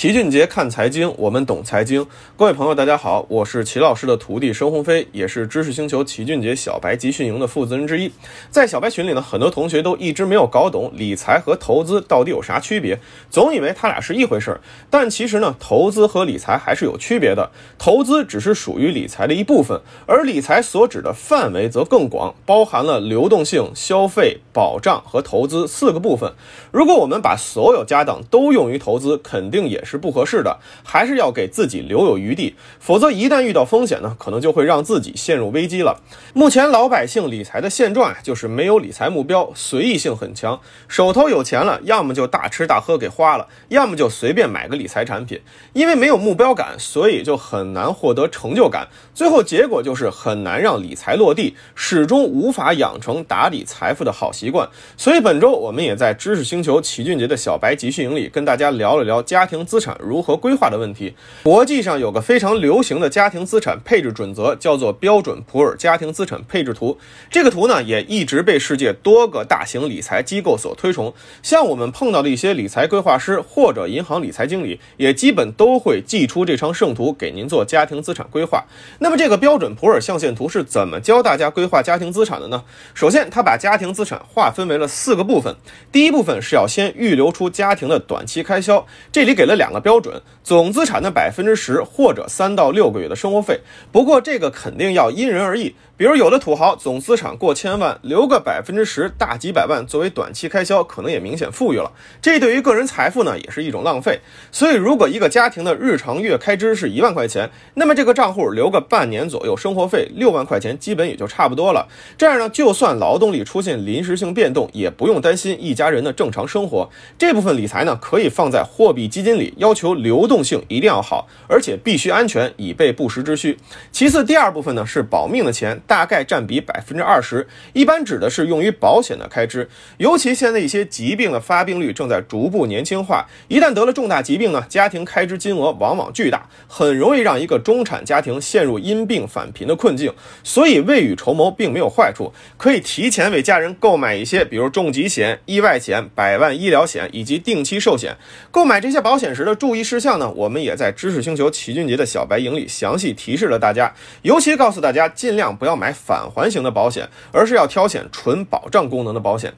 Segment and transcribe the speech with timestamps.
[0.00, 2.06] 齐俊杰看财经，我们懂财经。
[2.34, 8.10] 各位朋友，大家好，我是齐老师的徒弟申鸿飞，也是知识星球齐俊杰小白集训营的负责人之一。
[8.48, 14.62] 在小白群里呢，很多同学都一直没有搞懂理财和投资到底有啥区别，总以为它俩是一回事儿。
[14.88, 17.50] 但其实呢，投资和理财还是有区别的。
[17.76, 26.32] 投资只是属于理财的一部分，而理财所指的范围则更广，包含了流动性、消费、保障和投资四个部分。
[26.72, 36.00] 如果我们把所有家当都用于投资，肯定也是不合适的，还是要给自己留有余地，否则一旦遇到风险呢，可能就会让自己陷入危机了。
[36.32, 45.40] 目前老百姓理财的现状啊，就是没有理财目标，随意性很强，手头有钱了，要么就大吃大喝给花了，要么就随便买个理财产品。
[45.72, 54.68] 因为没有目标感，所以就很难获得成就感，最后结果就是很难让理财落地，始终无法养成打理财富的好习惯。
[54.96, 61.14] 所以本周我们也在知识星球齐俊杰的小白集训营里跟大家聊了聊家庭资产如何规划的问题。
[61.42, 66.98] 国际上有个非常流行的家庭资产配置准则，叫做标准普尔家庭资产配置图。
[67.30, 71.12] 这个图呢，也一直被世界多个大型理财机构所推崇。
[71.42, 78.64] 像我们碰到的一些理财规划师或者银行理财经理，也基本都会寄出这张圣图给您做家庭资产规划。
[78.98, 82.62] 那么这个标准普尔象限图是怎么教大家规划家庭资产的呢？
[82.94, 85.56] 首先，它把家庭资产划分为了四个部分。
[85.90, 93.60] 第一部分是要先预留出家庭的短期开销，这里给了两个标准：总资产的百分之十，或者三到六个月的生活费。
[93.92, 95.74] 不过这个肯定要因人而异。
[96.00, 101.92] 比如有的土豪总资产过千万，留个百分之十，大几百万作为短期开销，可能也明显富裕了。
[102.22, 104.18] 这对于个人财富呢，也是一种浪费。
[104.50, 111.86] 所以，如果一个家庭的日常月开支是一万块钱，那么这个账户留个半年左右，生活费六万块钱，基本也就差不多了。
[112.16, 116.88] 这样呢，就算劳动力出现临时性变动，也不用担心一家人的正常生活。
[117.18, 123.58] 这部分理财呢，可以放在货币基金里，要求流动性一定要好，而且必须安全，以备不时之需。
[123.92, 125.78] 其次，第二部分呢是保命的钱。
[125.90, 129.68] 大概占比百分之二十，一般指的是用于保险的开支。
[129.96, 140.14] 尤其现在一些疾病的发病率正在逐步年轻化，一旦得了重大疾病呢，家庭开支金额往往巨大，很容易让一个中产家庭陷入因病返贫的困境。
[140.44, 148.16] 所以未雨绸缪并没有坏处，可以提前为家人购买一些，比如重疾险、意外险、百万医疗险以及定期寿险。
[148.52, 153.92] 购买这些保险时的注意事项呢，我们也在知识星球齐俊杰的小白营里详细提示了大家，
[154.22, 155.79] 尤其告诉大家尽量不要。
[155.80, 159.54] 买返还型的保险，而是要挑选纯保障功能的保险。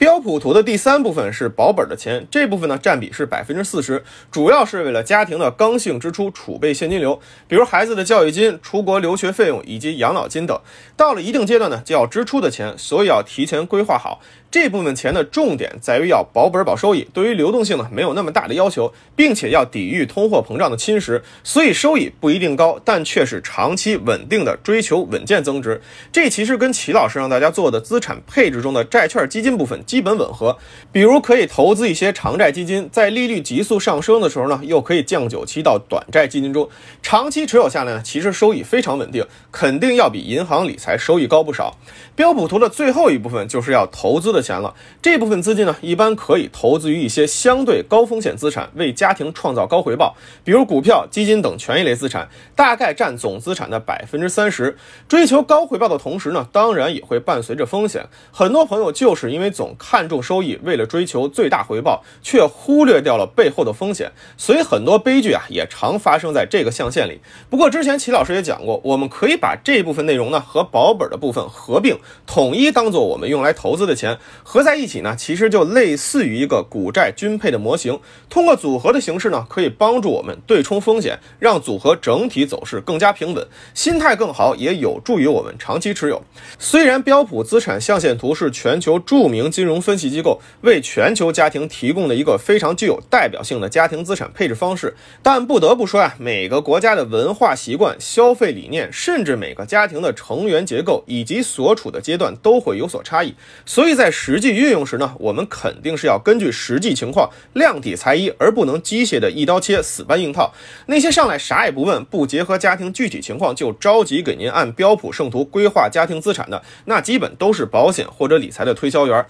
[0.00, 10.58] 标普图的第三部分是保本的钱，这部分呢占比是百分之四十，主要是为了家庭的刚性支出储备现金流，比如孩子的教育金、出国留学费用以及养老金等。
[10.96, 14.22] 到了一定阶段呢，就要支出的钱，所以要提前规划好。
[14.50, 25.80] 这部分钱的重点在于要保本保收益，对于流动性呢没有那么大的要求，并且要抵御通货膨胀的侵蚀，所以收益不一定高，但却是长期稳定的追求稳健增值。
[26.10, 30.56] 这其实跟齐老师让大家做的资产配置中的债券基金部分基本吻合。
[30.92, 36.68] 比如可以投资一些长债基金，在利率急速上升的时候呢，又可以降九期到短债基金中，
[37.02, 41.78] 长期持有下来呢，其实收益非常稳定，肯定要比银行理财收益高不少。
[42.14, 44.40] 标普图的最后一部分就是要投资的。
[44.42, 54.76] 钱了，这部分资金呢，一般可以投资于一些相对高风险资产，为家庭创造高回报，比如股票、基金等权益类资产，大概占总资产的百分之三十。
[55.06, 58.06] 追求高回报的同时呢，当然也会伴随着风险。
[58.32, 67.18] 很多朋友就是因为总看重收益，为了追求最大回报，却忽略掉了背后的风险，所以很多悲剧啊，也常发生在这个象限里。
[67.48, 74.18] 不过之前齐老师也讲过，我们可以把这部分内容呢和保本的部分合并，统一当做我们用来投资的钱。
[74.42, 77.98] 合在一起呢，其实就类似于一个股债均配的模型。
[78.28, 86.20] 通过组合的形式呢，可以帮助我们对冲风险，让组合整体走势更加平稳，心态更好，也有助于我们长期持有。
[86.58, 103.34] 虽然标普资产象限图是全球著名金融融分析机构为全球家庭提供了一个非常具有代表性的家庭资产配置方式，但不得不说啊，每个国家的文化习惯、消费理念，甚至每个家庭的成员结构以及所处的阶段都会有所差异，
[103.64, 110.52] 所以在实际运用时呢，我们肯定是要根据实际情况量体裁衣，而不能机械的一刀切、死搬硬套。
[110.86, 119.24] 那些上来啥也不问、不结合家庭具体情况就着急给您按标普圣图规划家庭资产的，那基本都是保险或者理财的推销员。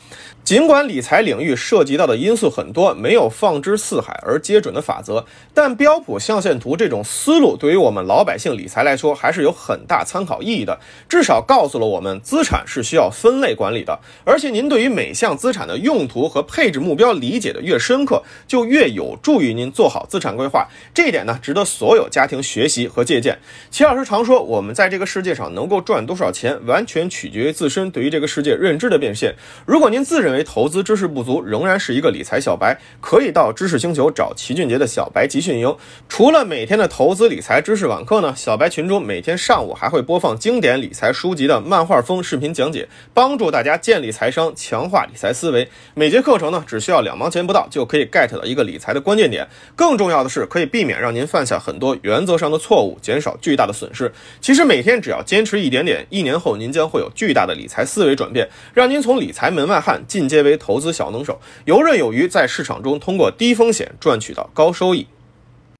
[0.44, 5.24] 尽管理财领域涉及到的因素很多，没有放之四海而皆准的法则，
[5.54, 10.80] 但标普象限图这种思路对于我们老百姓理财来说还是有很大参考意义的。
[11.08, 14.00] 至少告诉了我们，资产是需要分类管理的。
[14.24, 20.66] 而且您对于每项资产的用途和配置目标理解的越深刻，就越有助于您做好资产规划。
[20.92, 23.38] 这一点呢，值得所有家庭学习和借鉴。
[23.70, 29.34] 齐老师常说，我们在这个世界上能够赚多少钱，完全取决于自身对于这个世界认知的变现。
[29.64, 35.72] 如果您自认为投资知识不足，仍然是一个理财小白，可以到知识星球找齐俊杰的小白集训营。
[36.08, 45.68] 除了每天的投资理财知识网课呢，小白群中每天上午还会播放经典理财书籍的漫画风视频讲解，帮助大家建立财商，强化理财思维。
[45.94, 49.46] 每节课程呢，只需要两毛钱不到，就可以 get 到一个理财的关键点。
[49.76, 54.12] 更重要的是，可以避免让您犯下很多原则上的错误，减少巨大的损失。
[54.40, 65.06] 其实每天只要坚持一点点，一年后您将会有巨大的理财思维转变，让您从理财门外汉进阶为投资小能手，游刃有余，在市场中通过低风险赚取到高收益。